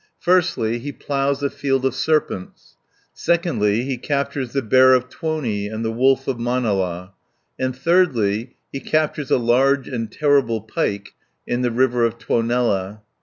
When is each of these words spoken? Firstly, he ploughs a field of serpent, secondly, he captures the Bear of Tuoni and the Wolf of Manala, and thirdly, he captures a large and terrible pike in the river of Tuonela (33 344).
Firstly, 0.17 0.79
he 0.79 0.91
ploughs 0.91 1.43
a 1.43 1.49
field 1.51 1.85
of 1.85 1.93
serpent, 1.93 2.59
secondly, 3.13 3.83
he 3.83 3.97
captures 3.97 4.51
the 4.51 4.63
Bear 4.63 4.95
of 4.95 5.09
Tuoni 5.09 5.67
and 5.71 5.85
the 5.85 5.91
Wolf 5.91 6.27
of 6.27 6.39
Manala, 6.39 7.13
and 7.59 7.75
thirdly, 7.75 8.55
he 8.71 8.79
captures 8.79 9.29
a 9.29 9.37
large 9.37 9.87
and 9.87 10.11
terrible 10.11 10.61
pike 10.61 11.13
in 11.45 11.61
the 11.61 11.69
river 11.69 12.03
of 12.03 12.13
Tuonela 12.17 12.33
(33 13.03 13.03
344). 13.03 13.03